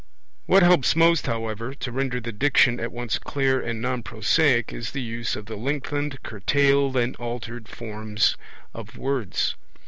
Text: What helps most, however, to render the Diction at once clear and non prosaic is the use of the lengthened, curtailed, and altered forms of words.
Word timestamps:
What 0.47 0.63
helps 0.63 0.95
most, 0.95 1.27
however, 1.27 1.75
to 1.75 1.91
render 1.91 2.19
the 2.19 2.31
Diction 2.31 2.79
at 2.79 2.91
once 2.91 3.19
clear 3.19 3.61
and 3.61 3.79
non 3.83 4.01
prosaic 4.01 4.73
is 4.73 4.93
the 4.93 5.01
use 5.03 5.35
of 5.35 5.45
the 5.45 5.55
lengthened, 5.55 6.23
curtailed, 6.23 6.97
and 6.97 7.15
altered 7.17 7.67
forms 7.67 8.35
of 8.73 8.97
words. 8.97 9.53